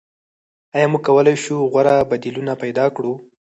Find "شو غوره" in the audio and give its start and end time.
1.43-1.95